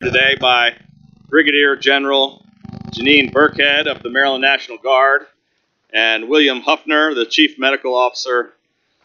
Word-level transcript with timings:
today 0.00 0.36
by 0.40 0.76
Brigadier 1.28 1.74
General 1.74 2.44
Janeen 2.92 3.32
Birckhead 3.32 3.88
of 3.88 4.00
the 4.00 4.10
Maryland 4.10 4.42
National 4.42 4.78
Guard 4.78 5.26
and 5.92 6.28
William 6.28 6.60
Huffner, 6.60 7.16
the 7.16 7.26
Chief 7.26 7.58
Medical 7.58 7.96
Officer 7.96 8.52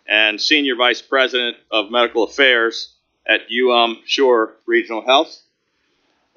and 0.08 0.40
Senior 0.40 0.76
Vice 0.76 1.02
President 1.02 1.58
of 1.72 1.90
Medical 1.90 2.26
Affairs 2.26 2.94
at 3.26 3.42
UM 3.52 4.04
Shore 4.06 4.54
Regional 4.68 5.04
Health. 5.04 5.36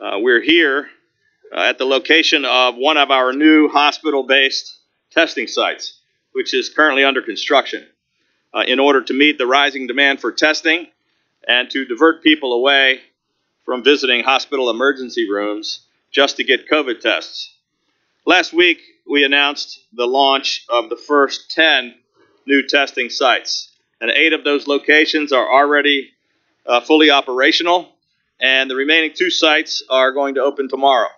Uh, 0.01 0.21
we're 0.21 0.41
here 0.41 0.89
uh, 1.55 1.61
at 1.61 1.77
the 1.77 1.85
location 1.85 2.47
of 2.47 2.77
one 2.77 2.97
of 2.97 3.11
our 3.11 3.35
new 3.35 3.69
hospital 3.69 4.23
based 4.23 4.79
testing 5.11 5.49
sites, 5.49 6.01
which 6.33 6.55
is 6.55 6.71
currently 6.71 7.05
under 7.05 7.21
construction, 7.21 7.87
uh, 8.55 8.65
in 8.67 8.81
order 8.81 9.03
to 9.03 9.13
meet 9.13 9.37
the 9.37 9.47
rising 9.47 9.87
demand 9.87 10.19
for 10.19 10.33
testing 10.33 10.87
and 11.47 11.69
to 11.69 11.85
divert 11.85 12.23
people 12.23 12.55
away 12.55 13.03
from 13.67 13.83
visiting 13.83 14.23
hospital 14.23 14.71
emergency 14.71 15.29
rooms 15.29 15.81
just 16.11 16.37
to 16.37 16.45
get 16.45 16.71
COVID 16.71 17.01
tests. 17.01 17.53
Last 18.25 18.53
week, 18.53 18.81
we 19.07 19.25
announced 19.25 19.81
the 19.93 20.07
launch 20.07 20.65
of 20.69 20.89
the 20.89 20.97
first 20.97 21.51
10 21.51 21.95
new 22.47 22.67
testing 22.67 23.11
sites, 23.11 23.73
and 24.01 24.11
eight 24.11 24.33
of 24.33 24.45
those 24.45 24.69
locations 24.69 25.33
are 25.33 25.53
already 25.53 26.11
uh, 26.65 26.81
fully 26.81 27.11
operational, 27.11 27.93
and 28.41 28.71
the 28.71 28.77
remaining 28.77 29.13
two 29.15 29.31
sites 29.31 29.83
are 29.91 30.13
going 30.13 30.37
to 30.37 30.43
open 30.43 30.69
tomorrow. 30.69 31.09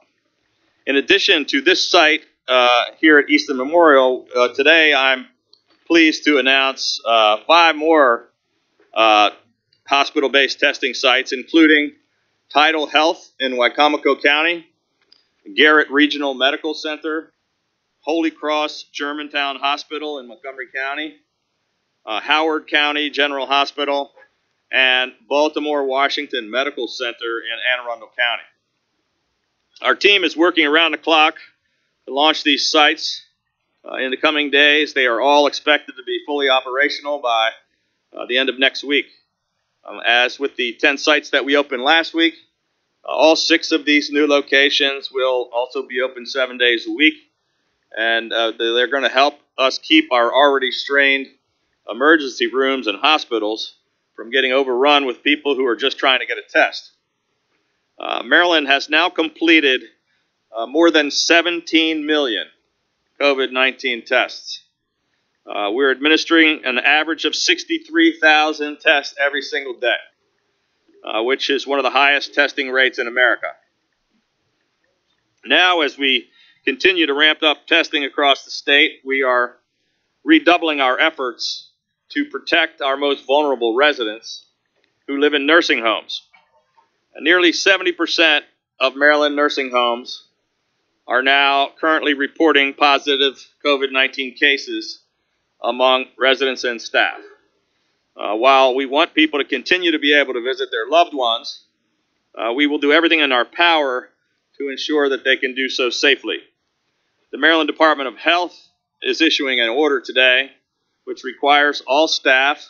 In 0.87 0.97
addition 0.97 1.45
to 1.47 1.61
this 1.61 1.91
site 1.91 2.23
uh, 2.48 2.84
here 2.98 3.19
at 3.19 3.28
Easton 3.28 3.59
Memorial, 3.59 4.27
uh, 4.34 4.48
today 4.48 4.95
I'm 4.95 5.27
pleased 5.87 6.25
to 6.25 6.39
announce 6.39 6.98
uh, 7.06 7.39
five 7.47 7.77
more 7.77 8.30
uh, 8.95 9.30
hospital 9.87 10.30
based 10.30 10.61
testing 10.61 10.95
sites, 10.95 11.33
including 11.33 11.92
Tidal 12.52 12.87
Health 12.87 13.33
in 13.38 13.52
Wicomico 13.52 14.20
County, 14.23 14.66
Garrett 15.55 15.91
Regional 15.91 16.34
Medical 16.34 16.75
Center, 16.75 17.33
Holy 18.00 18.31
Cross 18.31 18.84
Germantown 18.92 19.56
Hospital 19.56 20.19
in 20.19 20.28
Montgomery 20.28 20.69
County, 20.75 21.17
uh, 22.06 22.20
Howard 22.20 22.67
County 22.69 23.11
General 23.11 23.47
Hospital, 23.47 24.12
and 24.72 25.12
Baltimore 25.28 25.84
Washington 25.84 26.50
Medical 26.50 26.89
Center 26.89 27.41
in 27.41 27.59
Anne 27.72 27.87
Arundel 27.87 28.09
County. 28.09 28.42
Our 29.83 29.94
team 29.94 30.25
is 30.25 30.37
working 30.37 30.67
around 30.67 30.92
the 30.92 30.98
clock 30.98 31.37
to 32.06 32.15
launch 32.15 32.44
these 32.44 32.70
sites 32.70 33.22
uh, 33.84 33.97
in 33.97 34.11
the 34.11 34.17
coming 34.17 34.50
days. 34.50 34.94
They 34.94 35.06
are 35.06 35.20
all 35.20 35.47
expected 35.47 35.97
to 35.97 36.03
be 36.03 36.22
fully 36.27 36.48
operational 36.48 37.20
by 37.20 37.50
uh, 38.17 38.25
the 38.27 38.39
end 38.39 38.48
of 38.48 38.59
next 38.59 38.84
week. 38.84 39.06
Um, 39.84 40.00
as 40.06 40.39
with 40.39 40.56
the 40.56 40.75
10 40.75 40.98
sites 40.98 41.31
that 41.31 41.44
we 41.44 41.56
opened 41.56 41.83
last 41.83 42.12
week, 42.12 42.34
all 43.12 43.37
six 43.37 43.73
of 43.73 43.84
these 43.84 44.11
new 44.11 44.27
locations 44.27 45.11
will 45.12 45.48
also 45.53 45.87
be 45.87 46.01
open 46.01 46.27
seven 46.27 46.59
days 46.59 46.87
a 46.87 46.92
week, 46.92 47.15
and 47.97 48.33
uh, 48.33 48.53
they're 48.59 48.91
going 48.91 49.03
to 49.03 49.09
help 49.09 49.39
us 49.56 49.78
keep 49.78 50.12
our 50.12 50.33
already 50.33 50.70
strained 50.70 51.27
emergency 51.91 52.47
rooms 52.53 52.87
and 52.87 52.98
hospitals 52.98 53.75
from 54.15 54.31
getting 54.31 54.53
overrun 54.53 55.06
with 55.06 55.23
people 55.23 55.55
who 55.55 55.67
are 55.67 55.77
just 55.77 55.98
trying 55.98 56.20
to 56.20 56.27
get 56.27 56.39
a 56.39 56.42
test. 56.48 56.92
Uh, 57.98 58.23
Maryland 58.25 58.67
has 58.69 58.89
now 58.89 59.09
completed 59.09 59.83
uh, 60.55 60.67
more 60.67 60.91
than 60.91 61.11
17 61.11 62.05
million 62.06 62.47
COVID 63.20 63.53
19 63.53 64.05
tests. 64.05 64.62
Uh, 65.47 65.70
we're 65.72 65.91
administering 65.91 66.61
an 66.65 66.78
average 66.78 67.25
of 67.25 67.34
63,000 67.34 68.78
tests 68.81 69.15
every 69.19 69.41
single 69.41 69.75
day, 69.75 69.97
uh, 71.04 71.22
which 71.22 71.50
is 71.50 71.66
one 71.66 71.78
of 71.78 71.82
the 71.82 71.91
highest 71.91 72.34
testing 72.34 72.70
rates 72.70 72.98
in 72.98 73.06
America. 73.06 73.48
Now, 75.44 75.80
as 75.80 75.96
we 75.96 76.28
continue 76.64 77.06
to 77.06 77.14
ramp 77.14 77.42
up 77.42 77.66
testing 77.66 78.04
across 78.04 78.44
the 78.44 78.50
state, 78.50 79.00
we 79.04 79.22
are 79.22 79.56
redoubling 80.24 80.80
our 80.80 80.98
efforts 80.98 81.70
to 82.10 82.25
protect 82.26 82.81
our 82.81 82.97
most 82.97 83.26
vulnerable 83.26 83.75
residents 83.75 84.47
who 85.06 85.19
live 85.19 85.34
in 85.34 85.47
nursing 85.47 85.81
homes. 85.81 86.22
And 87.14 87.25
nearly 87.25 87.53
70% 87.53 88.41
of 88.81 88.97
Maryland 88.97 89.37
nursing 89.37 89.70
homes 89.70 90.28
are 91.06 91.22
now 91.22 91.70
currently 91.81 92.14
reporting 92.14 92.75
positive 92.75 93.34
COVID 93.64 93.91
19 93.91 94.34
cases 94.34 95.00
among 95.62 96.04
residents 96.19 96.64
and 96.64 96.81
staff. 96.81 97.19
Uh, 98.19 98.34
while 98.34 98.75
we 98.75 98.84
want 98.84 99.15
people 99.15 99.39
to 99.39 99.45
continue 99.45 99.93
to 99.93 99.99
be 99.99 100.15
able 100.15 100.34
to 100.34 100.43
visit 100.43 100.71
their 100.71 100.89
loved 100.89 101.15
ones, 101.15 101.65
uh, 102.34 102.53
we 102.53 102.67
will 102.67 102.79
do 102.79 102.93
everything 102.93 103.21
in 103.21 103.31
our 103.31 103.45
power 103.45 104.09
to 104.59 104.69
ensure 104.69 105.09
that 105.09 105.25
they 105.25 105.37
can 105.37 105.55
do 105.55 105.69
so 105.69 105.89
safely. 105.89 106.39
The 107.31 107.39
Maryland 107.39 107.69
Department 107.69 108.09
of 108.09 108.17
Health 108.17 108.59
is 109.03 109.21
issuing 109.21 109.61
an 109.61 109.69
order 109.69 110.01
today 110.01 110.51
which 111.09 111.25
requires 111.25 111.83
all 111.87 112.06
staff, 112.06 112.69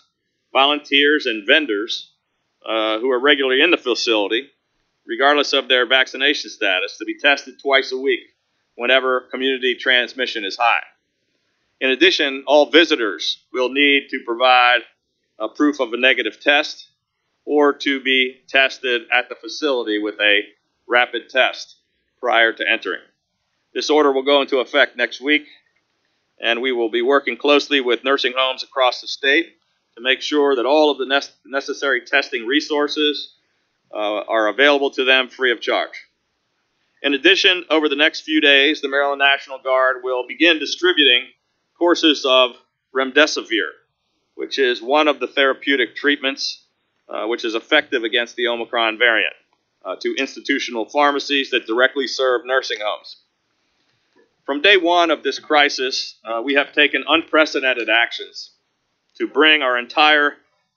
volunteers, 0.53 1.27
and 1.27 1.45
vendors 1.45 2.13
uh, 2.65 3.01
who 3.01 3.11
are 3.11 3.19
regularly 3.19 3.61
in 3.61 3.73
the 3.73 3.77
facility, 3.77 4.49
regardless 5.09 5.53
of 5.53 5.67
their 5.67 5.89
vaccination 5.89 6.49
status, 6.49 6.99
to 6.99 7.05
be 7.05 7.19
tested 7.19 7.55
twice 7.61 7.91
a 7.91 7.99
week 7.99 8.21
whenever 8.77 9.23
community 9.33 9.75
transmission 9.75 10.45
is 10.45 10.57
high. 10.57 10.85
In 11.81 11.91
addition, 11.91 12.45
all 12.47 12.71
visitors 12.71 13.45
will 13.53 13.71
need 13.71 14.07
to 14.11 14.21
provide 14.25 14.83
a 15.39 15.49
proof 15.49 15.81
of 15.81 15.93
a 15.93 15.97
negative 15.97 16.41
test 16.41 16.89
or 17.45 17.73
to 17.73 18.01
be 18.01 18.37
tested 18.49 19.03
at 19.13 19.29
the 19.29 19.35
facility 19.35 19.99
with 19.99 20.17
a 20.21 20.41
rapid 20.87 21.29
test 21.29 21.77
prior 22.21 22.53
to 22.53 22.69
entering. 22.69 23.01
This 23.73 23.91
order 23.91 24.13
will 24.13 24.25
go 24.25 24.43
into 24.43 24.59
effect 24.59 24.97
next 24.97 25.21
week, 25.21 25.47
and 26.41 26.61
we 26.61 26.73
will 26.73 26.91
be 26.91 27.03
working 27.03 27.37
closely 27.37 27.81
with 27.81 28.05
nursing 28.05 28.33
homes 28.37 28.63
across 28.63 29.01
the 29.01 29.09
state 29.09 29.47
to 29.97 30.03
make 30.03 30.21
sure 30.21 30.57
that 30.57 30.67
all 30.67 30.91
of 30.91 30.99
the 30.99 31.23
necessary 31.45 32.03
testing 32.03 32.47
resources 32.47 33.35
uh, 33.93 33.97
are 33.97 34.49
available 34.49 34.91
to 34.91 35.05
them 35.05 35.29
free 35.29 35.53
of 35.53 35.61
charge. 35.61 36.07
In 37.03 37.15
addition, 37.15 37.65
over 37.71 37.89
the 37.89 37.97
next 37.97 38.23
few 38.23 38.41
days, 38.41 38.81
the 38.81 38.89
Maryland 38.89 39.21
National 39.21 39.59
Guard 39.59 39.99
will 40.03 40.27
begin 40.27 40.59
distributing 40.59 41.27
courses 41.79 42.25
of 42.29 42.57
remdesivir, 42.95 43.69
which 44.39 44.57
is 44.59 44.81
one 44.81 45.09
of 45.09 45.19
the 45.19 45.27
therapeutic 45.27 45.97
treatments 45.97 46.65
uh, 47.09 47.27
which 47.27 47.45
is 47.45 47.55
effective 47.55 48.05
against 48.05 48.37
the 48.37 48.47
Omicron 48.47 48.99
variant, 48.99 49.35
uh, 49.85 49.97
to 49.97 50.15
institutional 50.17 50.85
pharmacies 50.85 51.51
that 51.51 51.67
directly 51.67 52.07
serve 52.07 52.43
nursing 52.45 52.79
homes. 52.81 53.17
From 54.45 54.61
day 54.61 54.77
one 54.77 55.11
of 55.11 55.23
this 55.23 55.39
crisis, 55.39 56.19
uh, 56.25 56.41
we 56.45 56.55
have 56.55 56.73
taken 56.73 57.05
unprecedented 57.09 57.89
actions 57.89 58.53
to 59.17 59.27
bring 59.27 59.63
our 59.63 59.77
entire 59.77 60.35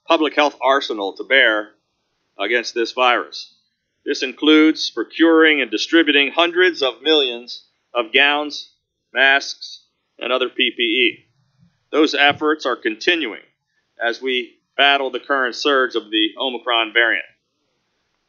public 0.08 0.36
health 0.36 0.58
arsenal 0.64 1.14
to 1.18 1.24
bear 1.24 1.72
against 2.40 2.74
this 2.74 2.94
virus. 2.94 3.54
This 4.06 4.24
includes 4.24 4.90
procuring 4.90 5.62
and 5.62 5.70
distributing 5.70 6.32
hundreds 6.32 6.82
of 6.82 7.02
millions 7.04 7.66
of 7.94 8.12
gowns, 8.12 8.72
masks, 9.14 9.84
and 10.18 10.34
other 10.34 10.50
PPE. 10.50 11.26
Those 11.92 12.16
efforts 12.16 12.66
are 12.66 12.76
continuing 12.76 13.42
as 14.02 14.22
we 14.22 14.58
battle 14.78 15.12
the 15.12 15.20
current 15.20 15.56
surge 15.56 15.96
of 15.96 16.10
the 16.10 16.30
Omicron 16.40 16.94
variant. 16.94 17.26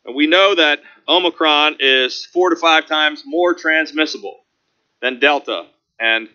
And 0.04 0.14
we 0.14 0.26
know 0.26 0.54
that 0.54 0.80
Omicron 1.08 1.76
is 1.80 2.26
four 2.26 2.50
to 2.50 2.56
five 2.56 2.86
times 2.86 3.22
more 3.24 3.54
transmissible 3.54 4.44
than 5.00 5.20
Delta 5.20 5.66
and 5.98 6.28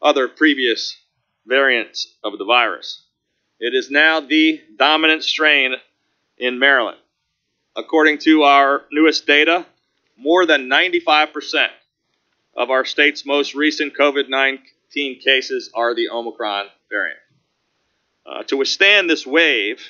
other 0.00 0.28
previous 0.28 0.96
variants 1.46 2.14
of 2.22 2.38
the 2.38 2.44
virus. 2.44 3.04
It 3.60 3.74
is 3.74 3.90
now 3.90 4.20
the 4.20 4.60
dominant 4.76 5.24
strain 5.24 5.74
in 6.36 6.58
Maryland. 6.58 6.98
According 7.74 8.18
to 8.18 8.42
our 8.42 8.84
newest 8.92 9.26
data, 9.26 9.66
more 10.16 10.46
than 10.46 10.68
95% 10.68 11.68
of 12.56 12.70
our 12.70 12.84
state's 12.84 13.24
most 13.24 13.54
recent 13.54 13.96
COVID 13.96 14.28
19 14.28 15.20
cases 15.20 15.70
are 15.74 15.94
the 15.94 16.08
Omicron 16.10 16.66
variant. 16.90 17.20
Uh, 18.28 18.42
to 18.42 18.56
withstand 18.58 19.08
this 19.08 19.26
wave, 19.26 19.80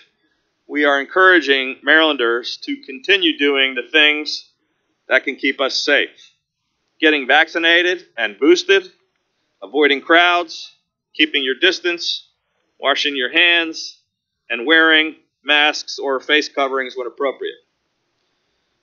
we 0.68 0.84
are 0.84 1.00
encouraging 1.00 1.78
Marylanders 1.82 2.56
to 2.58 2.76
continue 2.76 3.36
doing 3.36 3.74
the 3.74 3.90
things 3.90 4.48
that 5.08 5.24
can 5.24 5.36
keep 5.36 5.60
us 5.60 5.76
safe 5.78 6.32
getting 7.00 7.26
vaccinated 7.28 8.04
and 8.16 8.38
boosted, 8.38 8.90
avoiding 9.62 10.00
crowds, 10.00 10.74
keeping 11.14 11.44
your 11.44 11.54
distance, 11.60 12.28
washing 12.80 13.14
your 13.14 13.30
hands, 13.30 14.00
and 14.50 14.66
wearing 14.66 15.14
masks 15.44 15.98
or 15.98 16.18
face 16.18 16.48
coverings 16.48 16.94
when 16.96 17.06
appropriate. 17.06 17.54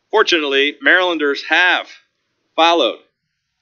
Fortunately, 0.09 0.77
Marylanders 0.81 1.43
have 1.49 1.89
followed 2.55 2.99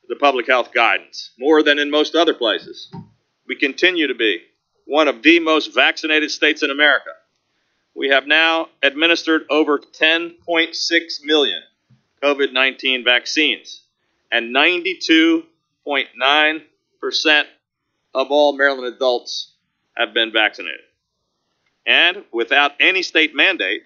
the 0.08 0.16
public 0.16 0.48
health 0.48 0.72
guidance 0.72 1.32
more 1.40 1.64
than 1.64 1.80
in 1.80 1.90
most 1.90 2.14
other 2.14 2.36
places. 2.36 2.94
We 3.48 3.56
continue 3.56 4.08
to 4.08 4.16
be 4.16 4.42
one 4.86 5.08
of 5.08 5.24
the 5.24 5.40
most 5.40 5.74
vaccinated 5.74 6.32
states 6.32 6.64
in 6.64 6.72
America. 6.72 7.12
We 7.96 8.10
have 8.10 8.28
now 8.28 8.70
administered 8.82 9.44
over 9.50 9.80
10.6 9.80 11.24
million 11.24 11.62
COVID 12.24 12.54
19 12.54 13.04
vaccines, 13.04 13.82
and 14.32 14.56
92.9% 14.56 17.44
of 18.16 18.32
all 18.32 18.56
Maryland 18.56 18.96
adults 18.96 19.52
have 19.96 20.14
been 20.14 20.32
vaccinated. 20.32 20.80
And 21.86 22.24
without 22.32 22.72
any 22.80 23.04
state 23.04 23.36
mandate, 23.36 23.84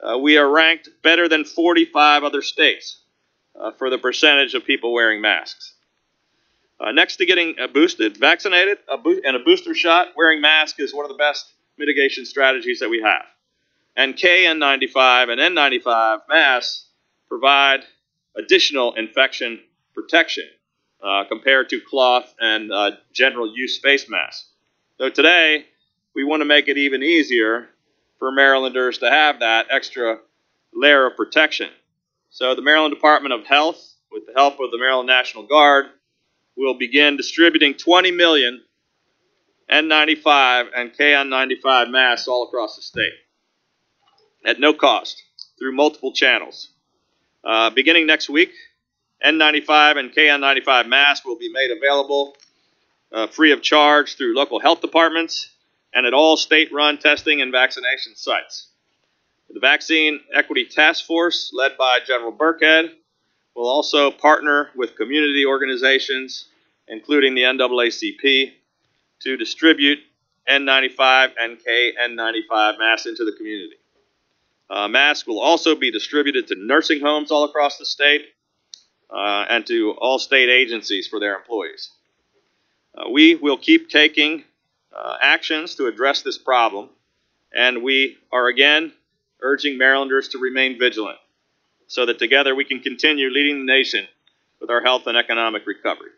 uh, 0.00 0.16
we 0.18 0.38
are 0.38 0.48
ranked 0.48 0.88
better 1.02 1.28
than 1.28 1.44
45 1.44 2.22
other 2.22 2.42
states 2.42 3.00
uh, 3.58 3.72
for 3.72 3.90
the 3.90 3.98
percentage 3.98 4.54
of 4.54 4.64
people 4.64 4.92
wearing 4.92 5.20
masks. 5.20 5.72
Uh, 6.78 6.92
next 6.92 7.16
to 7.16 7.26
getting 7.26 7.54
uh, 7.58 7.66
boosted, 7.66 8.16
vaccinated, 8.16 8.78
a 8.92 8.98
bo- 8.98 9.20
and 9.24 9.34
a 9.36 9.38
booster 9.38 9.74
shot, 9.74 10.08
wearing 10.16 10.40
mask 10.40 10.78
is 10.78 10.92
one 10.92 11.04
of 11.04 11.10
the 11.10 11.16
best 11.16 11.52
mitigation 11.78 12.26
strategies 12.26 12.80
that 12.80 12.90
we 12.90 13.00
have. 13.02 13.24
And 13.96 14.14
KN95 14.14 15.30
and 15.30 15.40
N95 15.56 16.20
masks 16.28 16.86
provide 17.28 17.80
additional 18.36 18.92
infection 18.94 19.60
protection 19.94 20.44
uh, 21.02 21.24
compared 21.24 21.70
to 21.70 21.80
cloth 21.80 22.34
and 22.38 22.70
uh, 22.70 22.92
general 23.12 23.50
use 23.56 23.78
face 23.78 24.08
masks. 24.08 24.50
So 24.98 25.08
today, 25.08 25.64
we 26.14 26.24
want 26.24 26.42
to 26.42 26.44
make 26.44 26.68
it 26.68 26.76
even 26.76 27.02
easier 27.02 27.68
for 28.18 28.30
Marylanders 28.32 28.98
to 28.98 29.10
have 29.10 29.40
that 29.40 29.66
extra 29.70 30.18
layer 30.74 31.06
of 31.06 31.16
protection. 31.16 31.68
So 32.30 32.54
the 32.54 32.62
Maryland 32.62 32.94
Department 32.94 33.34
of 33.34 33.46
Health, 33.46 33.94
with 34.12 34.26
the 34.26 34.32
help 34.34 34.60
of 34.60 34.70
the 34.70 34.78
Maryland 34.78 35.06
National 35.06 35.46
Guard, 35.46 35.86
will 36.56 36.74
begin 36.74 37.16
distributing 37.16 37.74
20 37.74 38.10
million 38.12 38.62
N95 39.70 40.68
and 40.74 40.92
KN95 40.92 41.90
masks 41.90 42.28
all 42.28 42.44
across 42.44 42.76
the 42.76 42.82
state 42.82 43.12
at 44.44 44.60
no 44.60 44.72
cost 44.72 45.22
through 45.58 45.74
multiple 45.74 46.12
channels. 46.12 46.70
Uh, 47.44 47.70
beginning 47.70 48.06
next 48.06 48.28
week, 48.28 48.50
N95 49.24 49.98
and 49.98 50.12
KN95 50.12 50.88
masks 50.88 51.26
will 51.26 51.38
be 51.38 51.50
made 51.50 51.70
available 51.70 52.36
uh, 53.12 53.26
free 53.26 53.52
of 53.52 53.62
charge 53.62 54.16
through 54.16 54.36
local 54.36 54.60
health 54.60 54.80
departments 54.80 55.50
and 55.94 56.06
at 56.06 56.14
all 56.14 56.36
state 56.36 56.72
run 56.72 56.98
testing 56.98 57.40
and 57.40 57.52
vaccination 57.52 58.14
sites. 58.14 58.68
The 59.48 59.60
Vaccine 59.60 60.20
Equity 60.34 60.66
Task 60.66 61.06
Force, 61.06 61.50
led 61.54 61.76
by 61.78 62.00
General 62.04 62.32
Birckhead, 62.32 62.90
will 63.56 63.68
also 63.68 64.10
partner 64.10 64.68
with 64.76 64.96
community 64.96 65.46
organizations, 65.46 66.48
including 66.88 67.34
the 67.34 67.42
NAACP, 67.42 68.52
to 69.20 69.36
distribute 69.36 69.98
N95 70.48 71.32
and 71.40 71.58
KN95 71.58 72.78
masks 72.78 73.06
into 73.06 73.24
the 73.24 73.32
community. 73.36 73.76
Uh, 74.68 74.88
masks 74.88 75.26
will 75.26 75.40
also 75.40 75.74
be 75.74 75.90
distributed 75.90 76.48
to 76.48 76.54
nursing 76.58 77.00
homes 77.00 77.30
all 77.30 77.44
across 77.44 77.78
the 77.78 77.86
state 77.86 78.26
uh, 79.10 79.46
and 79.48 79.64
to 79.66 79.92
all 79.92 80.18
state 80.18 80.50
agencies 80.50 81.08
for 81.08 81.18
their 81.18 81.36
employees. 81.36 81.90
Uh, 82.96 83.08
we 83.10 83.36
will 83.36 83.56
keep 83.56 83.88
taking 83.88 84.44
uh, 84.94 85.16
actions 85.22 85.76
to 85.76 85.86
address 85.86 86.22
this 86.22 86.36
problem, 86.36 86.90
and 87.54 87.82
we 87.82 88.18
are 88.32 88.48
again 88.48 88.92
urging 89.40 89.78
Marylanders 89.78 90.28
to 90.28 90.38
remain 90.38 90.78
vigilant 90.78 91.18
so 91.86 92.06
that 92.06 92.18
together 92.18 92.54
we 92.54 92.64
can 92.64 92.80
continue 92.80 93.30
leading 93.30 93.66
the 93.66 93.72
nation 93.72 94.06
with 94.60 94.70
our 94.70 94.82
health 94.82 95.06
and 95.06 95.16
economic 95.16 95.66
recovery. 95.66 96.10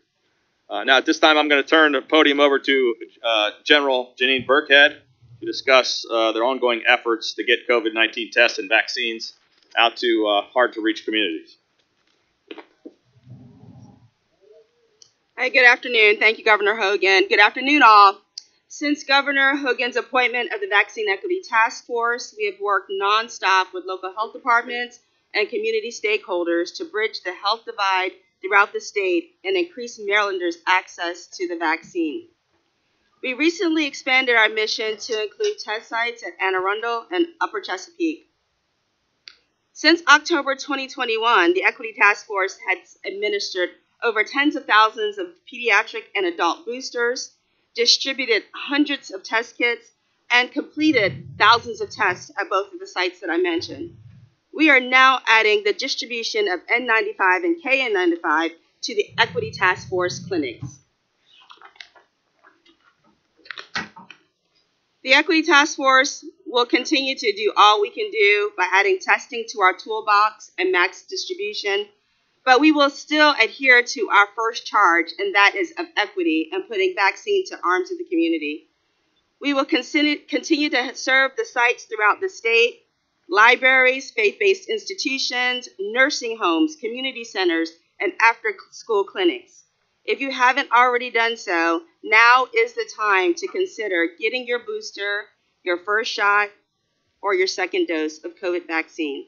Uh, 0.71 0.85
now, 0.85 0.99
at 0.99 1.07
this 1.07 1.19
time, 1.19 1.39
I'm 1.39 1.49
going 1.49 1.63
to 1.63 1.69
turn 1.69 1.93
the 1.93 2.03
podium 2.03 2.41
over 2.41 2.59
to 2.59 2.95
uh, 3.25 3.51
General 3.65 4.15
Janeen 4.21 4.47
Birckhead 4.47 4.99
to 5.41 5.47
discuss 5.47 6.05
uh, 6.11 6.33
their 6.33 6.45
ongoing 6.45 6.83
efforts 6.87 7.35
to 7.35 7.45
get 7.45 7.69
COVID 7.69 7.95
19 7.95 8.31
tests 8.33 8.59
and 8.59 8.69
vaccines 8.69 9.33
out 9.77 9.97
to 9.97 10.27
uh, 10.27 10.43
hard 10.53 10.75
to 10.75 10.83
reach 10.83 11.05
communities. 11.05 11.57
Hi, 15.39 15.49
good 15.51 15.65
afternoon. 15.65 16.19
Thank 16.19 16.39
you, 16.39 16.45
Governor 16.45 16.75
Hogan. 16.77 17.29
Good 17.29 17.41
afternoon, 17.41 17.83
all. 17.85 18.19
Since 18.67 19.05
Governor 19.05 19.57
Hogan's 19.57 19.97
appointment 19.97 20.53
of 20.53 20.61
the 20.61 20.67
Vaccine 20.67 21.09
Equity 21.09 21.41
Task 21.49 21.87
Force, 21.87 22.35
we 22.37 22.47
have 22.47 22.61
worked 22.61 22.91
nonstop 22.91 23.73
with 23.73 23.85
local 23.87 24.13
health 24.13 24.35
departments 24.35 25.01
and 25.35 25.49
community 25.49 25.91
stakeholders 25.91 26.77
to 26.77 26.85
bridge 26.85 27.21
the 27.23 27.33
health 27.33 27.65
divide 27.65 28.13
throughout 28.41 28.73
the 28.73 28.81
state 28.81 29.37
and 29.45 29.57
increase 29.57 30.01
Marylanders' 30.01 30.59
access 30.67 31.27
to 31.27 31.49
the 31.49 31.57
vaccine. 31.57 32.29
We 33.23 33.35
recently 33.35 33.87
expanded 33.87 34.37
our 34.37 34.49
mission 34.49 34.97
to 34.97 35.23
include 35.23 35.59
test 35.59 35.89
sites 35.89 36.23
at 36.23 36.41
Anne 36.41 36.55
Arundel 36.55 37.07
and 37.11 37.27
Upper 37.41 37.61
Chesapeake. 37.61 38.31
Since 39.73 40.03
October 40.09 40.55
2021, 40.55 41.55
the 41.55 41.65
Equity 41.65 41.95
Task 41.99 42.27
Force 42.27 42.59
has 42.69 42.99
administered 43.05 43.71
over 44.03 44.23
tens 44.25 44.57
of 44.57 44.67
thousands 44.67 45.19
of 45.19 45.27
pediatric 45.53 46.05
and 46.15 46.27
adult 46.27 46.65
boosters 46.65 47.35
distributed 47.79 48.43
hundreds 48.53 49.13
of 49.13 49.23
test 49.23 49.57
kits, 49.57 49.93
and 50.31 50.51
completed 50.51 51.29
thousands 51.39 51.81
of 51.81 51.89
tests 51.89 52.31
at 52.39 52.51
both 52.51 52.73
of 52.73 52.81
the 52.81 52.87
sites 52.87 53.21
that 53.21 53.31
I 53.31 53.37
mentioned. 53.37 53.97
We 54.59 54.71
are 54.71 54.81
now 54.81 55.21
adding 55.29 55.63
the 55.63 55.73
distribution 55.73 56.49
of 56.49 56.59
N95 56.67 57.45
and 57.45 57.63
KN95 57.63 58.51
to 58.83 58.95
the 58.97 59.07
Equity 59.17 59.53
Task 59.53 59.89
Force 59.89 60.19
clinics. 60.19 60.81
The 65.05 65.15
Equity 65.15 65.45
Task 65.45 65.77
Force 65.77 66.25
will 66.45 66.67
continue 66.67 67.15
to 67.15 67.33
do 67.35 67.53
all 67.57 67.81
we 67.81 67.91
can 67.91 68.11
do 68.11 68.51
by 68.57 68.69
adding 68.73 68.99
testing 69.01 69.45
to 69.51 69.61
our 69.61 69.75
toolbox 69.75 70.51
and 70.59 70.73
max 70.73 71.05
distribution 71.05 71.87
but 72.45 72.61
we 72.61 72.73
will 72.73 72.91
still 72.91 73.35
adhere 73.41 73.83
to 73.83 74.09
our 74.09 74.27
first 74.35 74.65
charge, 74.65 75.13
and 75.19 75.35
that 75.35 75.53
is 75.55 75.71
of 75.79 75.85
equity 75.99 76.49
and 76.51 76.67
putting 76.67 76.95
vaccine 76.95 77.45
to 77.45 77.59
arms 77.63 77.93
of 77.93 77.99
the 77.99 78.05
community. 78.05 78.71
We 79.39 79.53
will 79.53 79.67
continue, 79.67 80.19
to 80.27 80.95
serve 80.95 81.33
the 81.37 81.45
sites 81.45 81.85
throughout 81.85 82.23
the 82.23 82.31
state 82.31 82.88
libraries, 83.29 84.11
faith 84.11 84.37
based 84.39 84.69
institutions, 84.69 85.69
nursing 85.79 86.39
homes, 86.39 86.77
community 86.77 87.25
centers, 87.25 87.71
and 88.01 88.13
after 88.21 88.55
school 88.71 89.05
clinics. 89.05 89.65
If 90.05 90.21
you 90.21 90.31
haven't 90.31 90.73
already 90.73 91.11
done 91.11 91.37
so, 91.37 91.83
now 92.03 92.47
is 92.57 92.73
the 92.73 92.91
time 92.97 93.35
to 93.35 93.47
consider 93.49 94.09
getting 94.19 94.47
your 94.47 94.61
booster, 94.61 95.27
your 95.63 95.79
first 95.85 96.13
shot, 96.13 96.49
or 97.21 97.35
your 97.35 97.47
second 97.47 97.89
dose 97.89 98.25
of 98.25 98.37
COVID 98.37 98.67
vaccine. 98.67 99.27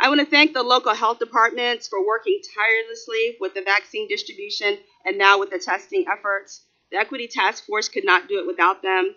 I 0.00 0.08
want 0.08 0.20
to 0.20 0.26
thank 0.26 0.52
the 0.52 0.62
local 0.62 0.94
health 0.94 1.18
departments 1.18 1.88
for 1.88 2.06
working 2.06 2.40
tirelessly 2.54 3.36
with 3.40 3.54
the 3.54 3.62
vaccine 3.62 4.08
distribution 4.08 4.78
and 5.04 5.18
now 5.18 5.38
with 5.38 5.50
the 5.50 5.58
testing 5.58 6.04
efforts. 6.10 6.64
The 6.90 6.98
Equity 6.98 7.26
Task 7.26 7.64
Force 7.64 7.88
could 7.88 8.04
not 8.04 8.28
do 8.28 8.38
it 8.38 8.46
without 8.46 8.82
them 8.82 9.14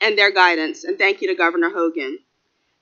and 0.00 0.16
their 0.16 0.30
guidance. 0.30 0.84
And 0.84 0.98
thank 0.98 1.22
you 1.22 1.28
to 1.28 1.34
Governor 1.34 1.70
Hogan. 1.70 2.18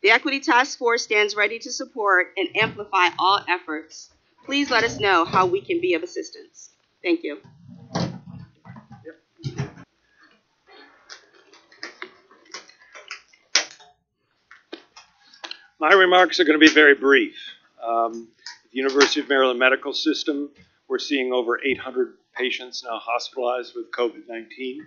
The 0.03 0.11
Equity 0.11 0.41
Task 0.41 0.79
Force 0.79 1.03
stands 1.03 1.35
ready 1.35 1.59
to 1.61 1.73
support 1.73 2.29
and 2.37 2.55
amplify 2.55 3.09
all 3.19 3.41
efforts. 3.49 4.11
Please 4.45 4.71
let 4.71 4.85
us 4.85 5.01
know 5.01 5.25
how 5.25 5.47
we 5.47 5.63
can 5.63 5.81
be 5.81 5.95
of 5.95 6.03
assistance. 6.03 6.71
Thank 7.03 7.23
you. 7.23 7.39
My 15.79 15.93
remarks 15.93 16.41
are 16.41 16.45
going 16.45 16.59
to 16.59 16.67
be 16.67 16.73
very 16.73 16.95
brief. 16.95 17.37
Um, 17.83 18.29
at 18.65 18.71
the 18.71 18.77
University 18.77 19.21
of 19.21 19.29
Maryland 19.29 19.59
Medical 19.59 19.93
System, 19.95 20.51
we're 20.89 20.99
seeing 20.99 21.33
over 21.33 21.59
800 21.63 22.15
patients 22.37 22.85
now 22.85 22.99
hospitalized 22.99 23.73
with 23.75 23.91
COVID 23.93 24.29
19. 24.29 24.87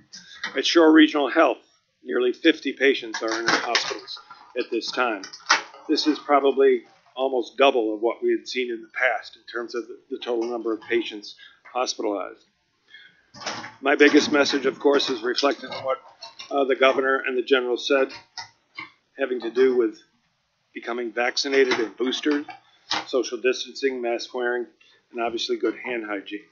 At 0.56 0.66
Shore 0.66 0.92
Regional 0.92 1.30
Health, 1.30 1.60
nearly 2.04 2.32
50 2.32 2.74
patients 2.74 3.22
are 3.24 3.40
in 3.40 3.50
our 3.50 3.58
hospitals 3.58 4.20
at 4.60 4.70
this 4.70 4.92
time. 4.92 5.24
This 5.88 6.06
is 6.06 6.20
probably 6.20 6.84
almost 7.16 7.58
double 7.58 7.94
of 7.94 8.02
what 8.02 8.22
we 8.24 8.32
had 8.32 8.48
seen 8.48 8.72
in 8.72 8.82
the 8.82 8.90
past 8.94 9.36
in 9.36 9.44
terms 9.52 9.76
of 9.76 9.86
the, 10.10 10.18
total 10.18 10.50
number 10.50 10.74
of 10.74 10.82
patients 10.82 11.36
hospitalized. 11.74 12.46
My 13.82 13.96
biggest 13.96 14.32
message, 14.32 14.66
of 14.66 14.80
course, 14.80 15.10
is 15.10 15.22
reflected 15.22 15.66
in 15.66 15.84
what 15.84 15.98
uh, 16.52 16.64
the 16.66 16.76
governor 16.76 17.22
and 17.26 17.38
the 17.38 17.42
general 17.42 17.78
said, 17.78 18.10
having 19.18 19.42
to 19.42 19.52
do 19.52 19.76
with 19.76 20.00
becoming 20.74 21.12
vaccinated 21.12 21.74
and 21.74 21.96
boosted, 21.98 22.46
social 23.08 23.38
distancing, 23.38 24.02
mask 24.02 24.34
wearing, 24.34 24.66
and 25.12 25.22
obviously 25.22 25.58
good 25.58 25.76
hand 25.76 26.04
hygiene. 26.08 26.46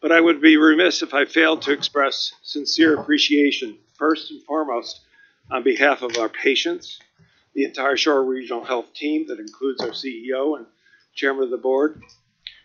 But 0.00 0.12
I 0.12 0.20
would 0.20 0.40
be 0.40 0.56
remiss 0.56 1.02
if 1.02 1.12
I 1.14 1.24
failed 1.24 1.62
to 1.62 1.72
express 1.72 2.32
sincere 2.42 3.00
appreciation, 3.00 3.78
first 3.94 4.30
and 4.30 4.42
foremost, 4.44 5.00
on 5.50 5.62
behalf 5.62 6.02
of 6.02 6.16
our 6.18 6.28
patients, 6.28 7.00
the 7.54 7.64
entire 7.64 7.96
Shore 7.96 8.22
Regional 8.24 8.64
Health 8.64 8.92
team 8.94 9.26
that 9.28 9.40
includes 9.40 9.82
our 9.82 9.90
CEO 9.90 10.56
and 10.56 10.66
chairman 11.14 11.44
of 11.44 11.50
the 11.50 11.56
board. 11.56 12.00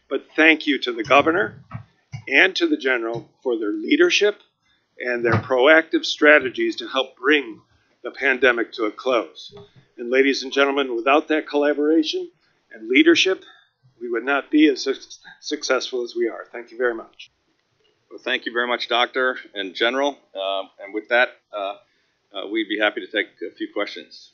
But 0.09 0.25
thank 0.35 0.67
you 0.67 0.79
to 0.79 0.91
the 0.91 1.03
governor 1.03 1.63
and 2.27 2.55
to 2.55 2.67
the 2.67 2.77
general 2.77 3.29
for 3.41 3.57
their 3.57 3.71
leadership 3.71 4.41
and 4.99 5.23
their 5.25 5.33
proactive 5.33 6.05
strategies 6.05 6.75
to 6.77 6.87
help 6.87 7.17
bring 7.17 7.61
the 8.03 8.11
pandemic 8.11 8.73
to 8.73 8.85
a 8.85 8.91
close. 8.91 9.55
And 9.97 10.11
ladies 10.11 10.43
and 10.43 10.51
gentlemen, 10.51 10.95
without 10.95 11.29
that 11.29 11.47
collaboration 11.47 12.29
and 12.71 12.89
leadership, 12.89 13.43
we 13.99 14.09
would 14.09 14.25
not 14.25 14.51
be 14.51 14.67
as 14.67 14.81
su- 14.81 14.95
successful 15.39 16.03
as 16.03 16.13
we 16.15 16.27
are. 16.27 16.45
Thank 16.51 16.71
you 16.71 16.77
very 16.77 16.93
much. 16.93 17.31
Well, 18.09 18.19
thank 18.19 18.45
you 18.45 18.53
very 18.53 18.67
much, 18.67 18.89
Doctor 18.89 19.37
and 19.55 19.73
General. 19.73 20.09
Um, 20.09 20.69
and 20.83 20.93
with 20.93 21.09
that, 21.09 21.29
uh, 21.55 21.75
uh, 22.33 22.47
we'd 22.47 22.67
be 22.67 22.79
happy 22.79 23.01
to 23.01 23.07
take 23.07 23.27
a 23.47 23.53
few 23.55 23.67
questions. 23.73 24.31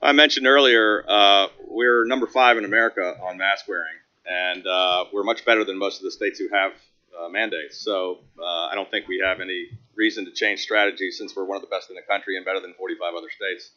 I 0.00 0.12
mentioned 0.12 0.46
earlier 0.46 1.04
uh, 1.06 1.48
we're 1.68 2.04
number 2.04 2.26
five 2.26 2.58
in 2.58 2.64
America 2.64 3.16
on 3.22 3.38
mask 3.38 3.66
wearing, 3.68 3.96
and 4.26 4.66
uh, 4.66 5.04
we're 5.12 5.22
much 5.22 5.44
better 5.44 5.64
than 5.64 5.78
most 5.78 5.98
of 5.98 6.04
the 6.04 6.10
states 6.10 6.38
who 6.38 6.48
have 6.48 6.72
uh, 7.18 7.28
mandates. 7.28 7.78
So 7.78 8.18
uh, 8.38 8.66
I 8.66 8.74
don't 8.74 8.90
think 8.90 9.06
we 9.08 9.22
have 9.24 9.40
any 9.40 9.68
reason 9.94 10.24
to 10.24 10.32
change 10.32 10.60
strategy 10.60 11.10
since 11.10 11.36
we're 11.36 11.44
one 11.44 11.56
of 11.56 11.62
the 11.62 11.68
best 11.68 11.90
in 11.90 11.96
the 11.96 12.02
country 12.02 12.36
and 12.36 12.44
better 12.44 12.60
than 12.60 12.74
45 12.74 13.14
other 13.16 13.28
states. 13.30 13.70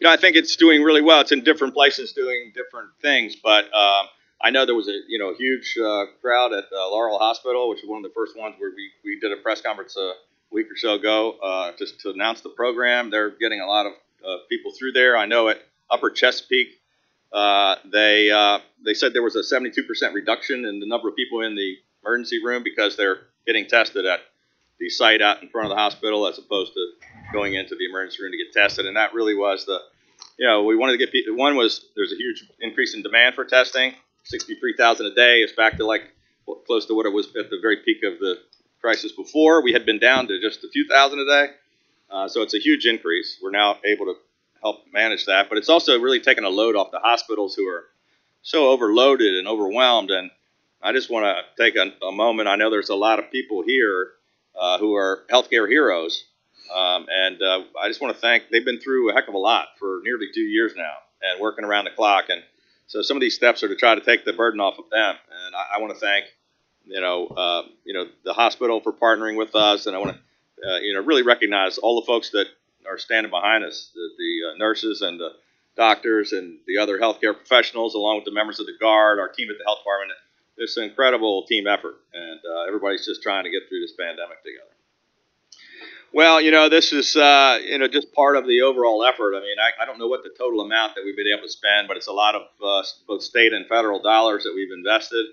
You 0.00 0.08
know, 0.08 0.10
I 0.10 0.16
think 0.16 0.36
it's 0.36 0.56
doing 0.56 0.82
really 0.82 1.02
well. 1.02 1.20
It's 1.20 1.32
in 1.32 1.44
different 1.44 1.74
places 1.74 2.12
doing 2.12 2.52
different 2.54 2.90
things, 3.00 3.36
but 3.36 3.64
um, 3.72 4.06
I 4.42 4.50
know 4.50 4.66
there 4.66 4.74
was 4.74 4.88
a 4.88 4.98
you 5.08 5.18
know 5.18 5.32
huge 5.34 5.76
uh, 5.78 6.04
crowd 6.20 6.52
at 6.52 6.64
Laurel 6.72 7.18
Hospital, 7.18 7.68
which 7.68 7.80
was 7.82 7.88
one 7.88 8.04
of 8.04 8.10
the 8.10 8.14
first 8.14 8.36
ones 8.36 8.56
where 8.58 8.72
we, 8.74 8.90
we 9.04 9.20
did 9.20 9.32
a 9.32 9.40
press 9.40 9.60
conference 9.60 9.96
week 10.52 10.70
or 10.70 10.76
so 10.76 10.94
ago 10.94 11.36
uh, 11.42 11.72
just 11.78 12.00
to 12.00 12.10
announce 12.10 12.40
the 12.40 12.48
program. 12.48 13.10
They're 13.10 13.30
getting 13.30 13.60
a 13.60 13.66
lot 13.66 13.86
of 13.86 13.92
uh, 14.26 14.36
people 14.48 14.72
through 14.78 14.92
there. 14.92 15.16
I 15.16 15.26
know 15.26 15.48
at 15.48 15.58
Upper 15.90 16.10
Chesapeake, 16.10 16.80
uh, 17.32 17.76
they 17.90 18.30
uh, 18.30 18.58
they 18.84 18.94
said 18.94 19.14
there 19.14 19.22
was 19.22 19.36
a 19.36 19.42
72% 19.42 20.12
reduction 20.12 20.64
in 20.64 20.80
the 20.80 20.86
number 20.86 21.08
of 21.08 21.16
people 21.16 21.40
in 21.42 21.54
the 21.54 21.76
emergency 22.04 22.42
room 22.44 22.62
because 22.62 22.96
they're 22.96 23.20
getting 23.46 23.66
tested 23.66 24.06
at 24.06 24.20
the 24.78 24.88
site 24.90 25.22
out 25.22 25.42
in 25.42 25.48
front 25.48 25.66
of 25.66 25.70
the 25.70 25.76
hospital 25.76 26.26
as 26.26 26.38
opposed 26.38 26.74
to 26.74 26.86
going 27.32 27.54
into 27.54 27.74
the 27.76 27.86
emergency 27.88 28.22
room 28.22 28.32
to 28.32 28.38
get 28.38 28.52
tested. 28.52 28.86
And 28.86 28.96
that 28.96 29.14
really 29.14 29.34
was 29.34 29.64
the, 29.64 29.78
you 30.38 30.46
know, 30.46 30.64
we 30.64 30.76
wanted 30.76 30.92
to 30.92 30.98
get 30.98 31.12
people. 31.12 31.36
One 31.36 31.56
was 31.56 31.86
there's 31.96 32.12
a 32.12 32.16
huge 32.16 32.44
increase 32.60 32.94
in 32.94 33.02
demand 33.02 33.34
for 33.34 33.44
testing. 33.44 33.94
63,000 34.24 35.06
a 35.06 35.14
day 35.14 35.40
is 35.40 35.52
back 35.52 35.78
to 35.78 35.86
like 35.86 36.02
close 36.66 36.86
to 36.86 36.94
what 36.94 37.06
it 37.06 37.12
was 37.12 37.28
at 37.36 37.50
the 37.50 37.58
very 37.60 37.78
peak 37.78 37.98
of 38.04 38.18
the 38.18 38.38
crisis 38.82 39.12
before. 39.12 39.62
We 39.62 39.72
had 39.72 39.86
been 39.86 39.98
down 39.98 40.28
to 40.28 40.40
just 40.40 40.64
a 40.64 40.68
few 40.68 40.86
thousand 40.88 41.20
a 41.20 41.26
day. 41.26 41.46
Uh, 42.10 42.28
so 42.28 42.42
it's 42.42 42.54
a 42.54 42.58
huge 42.58 42.84
increase. 42.84 43.38
We're 43.42 43.50
now 43.52 43.78
able 43.84 44.06
to 44.06 44.14
help 44.60 44.84
manage 44.92 45.26
that, 45.26 45.48
but 45.48 45.56
it's 45.56 45.68
also 45.68 45.98
really 45.98 46.20
taken 46.20 46.44
a 46.44 46.50
load 46.50 46.76
off 46.76 46.90
the 46.90 46.98
hospitals 46.98 47.54
who 47.54 47.66
are 47.68 47.84
so 48.42 48.68
overloaded 48.68 49.34
and 49.36 49.48
overwhelmed. 49.48 50.10
And 50.10 50.30
I 50.82 50.92
just 50.92 51.10
want 51.10 51.24
to 51.24 51.62
take 51.62 51.76
a, 51.76 51.92
a 52.04 52.12
moment. 52.12 52.48
I 52.48 52.56
know 52.56 52.70
there's 52.70 52.90
a 52.90 52.94
lot 52.94 53.18
of 53.18 53.30
people 53.30 53.62
here 53.62 54.10
uh, 54.60 54.78
who 54.78 54.94
are 54.94 55.22
healthcare 55.30 55.68
heroes, 55.68 56.24
um, 56.74 57.06
and 57.10 57.40
uh, 57.40 57.62
I 57.80 57.88
just 57.88 58.00
want 58.00 58.14
to 58.14 58.20
thank. 58.20 58.44
They've 58.50 58.64
been 58.64 58.80
through 58.80 59.10
a 59.10 59.14
heck 59.14 59.28
of 59.28 59.34
a 59.34 59.38
lot 59.38 59.68
for 59.78 60.00
nearly 60.04 60.26
two 60.34 60.42
years 60.42 60.74
now, 60.76 60.92
and 61.22 61.40
working 61.40 61.64
around 61.64 61.84
the 61.84 61.90
clock. 61.90 62.26
And 62.28 62.42
so 62.88 63.00
some 63.00 63.16
of 63.16 63.20
these 63.20 63.34
steps 63.34 63.62
are 63.62 63.68
to 63.68 63.76
try 63.76 63.94
to 63.94 64.00
take 64.00 64.24
the 64.24 64.32
burden 64.32 64.60
off 64.60 64.78
of 64.78 64.90
them. 64.90 65.14
And 65.46 65.54
I, 65.56 65.76
I 65.76 65.80
want 65.80 65.94
to 65.94 65.98
thank, 65.98 66.26
you 66.86 67.00
know, 67.00 67.26
uh, 67.26 67.62
you 67.84 67.94
know, 67.94 68.06
the 68.24 68.32
hospital 68.32 68.80
for 68.80 68.92
partnering 68.92 69.36
with 69.36 69.54
us, 69.54 69.86
and 69.86 69.96
I 69.96 69.98
want 69.98 70.16
to, 70.16 70.68
uh, 70.68 70.78
you 70.78 70.94
know, 70.94 71.02
really 71.02 71.22
recognize 71.22 71.78
all 71.78 72.00
the 72.00 72.06
folks 72.06 72.30
that 72.30 72.46
are 72.88 72.98
standing 72.98 73.30
behind 73.30 73.64
us, 73.64 73.90
the, 73.94 74.08
the 74.18 74.50
uh, 74.50 74.58
nurses 74.58 75.02
and 75.02 75.18
the 75.18 75.30
doctors 75.76 76.32
and 76.32 76.58
the 76.66 76.78
other 76.78 76.98
healthcare 76.98 77.34
professionals, 77.34 77.94
along 77.94 78.16
with 78.16 78.24
the 78.24 78.32
members 78.32 78.60
of 78.60 78.66
the 78.66 78.76
guard, 78.80 79.18
our 79.18 79.28
team 79.28 79.48
at 79.50 79.58
the 79.58 79.64
health 79.64 79.78
department. 79.78 80.12
It's 80.58 80.76
an 80.76 80.84
incredible 80.84 81.44
team 81.46 81.66
effort, 81.66 81.96
and 82.12 82.40
uh, 82.44 82.62
everybody's 82.68 83.06
just 83.06 83.22
trying 83.22 83.44
to 83.44 83.50
get 83.50 83.62
through 83.68 83.80
this 83.80 83.92
pandemic 83.98 84.42
together. 84.42 84.68
Well, 86.14 86.42
you 86.42 86.50
know, 86.50 86.68
this 86.68 86.92
is 86.92 87.16
uh, 87.16 87.58
you 87.64 87.78
know 87.78 87.88
just 87.88 88.12
part 88.12 88.36
of 88.36 88.46
the 88.46 88.62
overall 88.62 89.02
effort. 89.02 89.34
I 89.34 89.40
mean, 89.40 89.56
I, 89.58 89.82
I 89.82 89.86
don't 89.86 89.98
know 89.98 90.08
what 90.08 90.22
the 90.22 90.30
total 90.36 90.60
amount 90.60 90.94
that 90.94 91.04
we've 91.04 91.16
been 91.16 91.32
able 91.32 91.46
to 91.46 91.52
spend, 91.52 91.88
but 91.88 91.96
it's 91.96 92.06
a 92.06 92.12
lot 92.12 92.34
of 92.34 92.42
uh, 92.62 92.82
both 93.08 93.22
state 93.22 93.54
and 93.54 93.66
federal 93.66 94.02
dollars 94.02 94.44
that 94.44 94.52
we've 94.54 94.72
invested. 94.72 95.24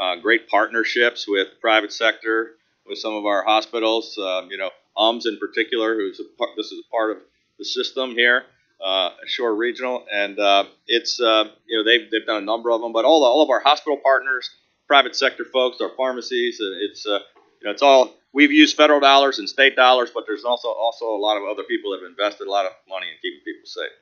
Uh, 0.00 0.16
great 0.16 0.48
partnerships 0.48 1.28
with 1.28 1.48
private 1.60 1.92
sector, 1.92 2.52
with 2.86 2.98
some 2.98 3.12
of 3.12 3.26
our 3.26 3.44
hospitals. 3.44 4.16
Um, 4.16 4.48
you 4.50 4.56
know, 4.56 4.70
UMS 4.96 5.26
in 5.26 5.36
particular, 5.36 5.94
who's 5.94 6.18
a 6.20 6.24
part, 6.38 6.50
this 6.56 6.72
is 6.72 6.82
a 6.86 6.90
part 6.90 7.10
of 7.10 7.18
the 7.58 7.66
system 7.66 8.12
here, 8.12 8.44
uh, 8.82 9.10
Shore 9.26 9.54
Regional, 9.54 10.06
and 10.10 10.38
uh, 10.38 10.64
it's 10.86 11.20
uh, 11.20 11.50
you 11.66 11.76
know 11.76 11.84
they've 11.84 12.10
they've 12.10 12.24
done 12.24 12.42
a 12.42 12.46
number 12.46 12.70
of 12.70 12.80
them, 12.80 12.94
but 12.94 13.04
all 13.04 13.20
the, 13.20 13.26
all 13.26 13.42
of 13.42 13.50
our 13.50 13.60
hospital 13.60 13.98
partners, 14.02 14.48
private 14.86 15.14
sector 15.14 15.44
folks, 15.44 15.82
our 15.82 15.90
pharmacies, 15.98 16.62
it's 16.62 17.04
uh, 17.04 17.18
you 17.60 17.64
know 17.64 17.70
it's 17.70 17.82
all 17.82 18.14
we've 18.32 18.52
used 18.52 18.78
federal 18.78 19.00
dollars 19.00 19.38
and 19.38 19.50
state 19.50 19.76
dollars, 19.76 20.10
but 20.14 20.24
there's 20.26 20.44
also 20.44 20.68
also 20.68 21.10
a 21.10 21.20
lot 21.20 21.36
of 21.36 21.42
other 21.46 21.64
people 21.64 21.90
that 21.90 22.00
have 22.00 22.08
invested 22.08 22.46
a 22.46 22.50
lot 22.50 22.64
of 22.64 22.72
money 22.88 23.06
in 23.06 23.18
keeping 23.20 23.44
people 23.44 23.66
safe. 23.66 23.92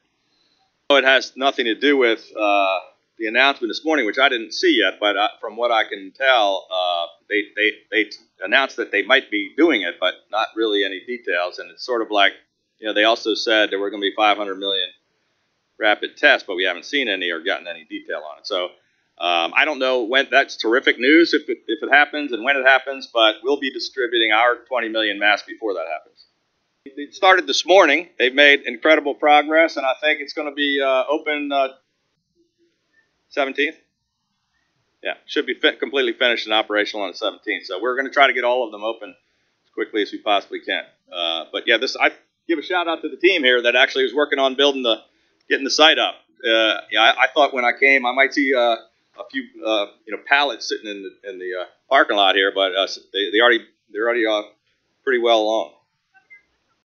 So 0.93 0.97
it 0.97 1.05
has 1.05 1.33
nothing 1.37 1.65
to 1.65 1.75
do 1.75 1.97
with 1.97 2.25
the 3.19 3.27
announcement 3.27 3.71
this 3.71 3.85
morning, 3.85 4.07
which 4.07 4.19
I 4.19 4.29
didn't 4.29 4.53
see 4.53 4.79
yet, 4.81 4.99
but 5.01 5.17
uh, 5.17 5.29
from 5.41 5.57
what 5.57 5.71
I 5.73 5.85
can 5.85 6.13
tell, 6.17 6.67
uh, 6.71 7.07
they, 7.29 7.43
they 7.57 7.73
they 7.91 8.11
announced 8.45 8.77
that 8.77 8.93
they 8.93 9.03
might 9.03 9.31
be 9.31 9.53
doing 9.57 9.83
it, 9.83 9.97
but 10.01 10.15
not 10.31 10.49
really 10.55 10.85
any 10.85 11.01
details. 11.05 11.59
And 11.59 11.71
it's 11.71 11.85
sort 11.85 12.03
of 12.03 12.11
like, 12.11 12.33
you 12.79 12.87
know, 12.87 12.95
they 12.95 13.05
also 13.05 13.35
said 13.35 13.71
there 13.71 13.79
were 13.79 13.91
going 13.91 14.03
to 14.03 14.09
be 14.09 14.15
500 14.17 14.55
million 14.57 14.89
rapid 15.79 16.17
tests, 16.17 16.45
but 16.47 16.57
we 16.57 16.65
haven't 16.65 16.85
seen 16.85 17.09
any 17.09 17.31
or 17.31 17.41
gotten 17.41 17.67
any 17.67 17.85
detail 17.85 18.23
on 18.31 18.39
it. 18.39 18.47
So 18.47 18.65
um, 19.19 19.53
I 19.57 19.65
don't 19.65 19.81
know 19.81 20.05
when. 20.05 20.29
That's 20.31 20.57
terrific 20.57 20.99
news 21.01 21.35
if 21.35 21.49
it, 21.49 21.59
if 21.67 21.83
it 21.83 21.93
happens 21.93 22.33
and 22.33 22.45
when 22.45 22.57
it 22.57 22.65
happens, 22.65 23.09
but 23.13 23.37
we'll 23.43 23.61
be 23.61 23.71
distributing 23.71 24.31
our 24.33 24.59
20 24.69 24.89
million 24.91 25.19
masks 25.19 25.47
before 25.47 25.75
that 25.75 25.87
happens. 25.93 26.25
It 26.85 27.15
started 27.15 27.47
this 27.47 27.67
morning. 27.67 28.09
They've 28.19 28.35
made 28.35 28.63
incredible 28.65 29.15
progress, 29.15 29.77
and 29.77 29.85
I 29.85 29.95
think 30.01 30.21
it's 30.21 30.33
going 30.33 30.49
to 30.49 30.55
be 30.55 30.81
uh, 30.81 31.05
open 31.11 31.51
uh, 31.53 31.69
17th. 33.37 33.77
Yeah, 35.03 35.15
should 35.27 35.47
be 35.47 35.55
fit, 35.55 35.79
completely 35.79 36.13
finished 36.13 36.47
and 36.47 36.55
operational 36.55 37.05
on 37.05 37.13
the 37.13 37.17
17th. 37.17 37.65
So 37.65 37.81
we're 37.81 37.95
going 37.95 38.07
to 38.07 38.13
try 38.13 38.27
to 38.27 38.33
get 38.33 38.45
all 38.45 38.65
of 38.67 38.73
them 38.73 38.83
open 38.83 39.11
as 39.11 39.71
quickly 39.73 40.03
as 40.03 40.11
we 40.11 40.19
possibly 40.19 40.61
can. 40.61 40.85
Uh, 41.13 41.45
but 41.53 41.65
yeah, 41.67 41.79
this 41.79 41.97
I 41.97 42.11
give 42.49 42.59
a 42.59 42.63
shout 42.63 42.89
out 42.89 43.03
to 43.03 43.09
the 43.09 43.17
team 43.17 43.45
here 43.45 43.63
that 43.63 43.77
actually 43.77 44.05
was 44.05 44.15
working 44.15 44.39
on 44.39 44.57
building 44.57 44.83
the 44.83 44.97
getting 45.49 45.65
the 45.65 45.71
site 45.71 45.99
up. 45.99 46.17
Uh, 46.45 46.81
yeah, 46.91 47.03
I, 47.03 47.23
I, 47.23 47.27
thought 47.35 47.53
when 47.53 47.65
I 47.65 47.73
came 47.79 48.07
I 48.07 48.13
might 48.13 48.33
see 48.33 48.55
uh, 48.55 48.77
a 49.19 49.25
few 49.31 49.45
uh, 49.65 49.87
you 50.07 50.17
know 50.17 50.23
pallets 50.27 50.69
sitting 50.69 50.91
in 50.91 51.03
the 51.03 51.31
in 51.31 51.39
the 51.39 51.63
uh, 51.63 51.65
parking 51.89 52.17
lot 52.17 52.35
here, 52.35 52.53
but 52.55 52.75
uh, 52.75 52.87
they 53.13 53.31
they 53.33 53.41
already 53.41 53.65
they're 53.93 54.07
already 54.07 54.25
pretty 55.05 55.23
well 55.23 55.41
along. 55.41 55.73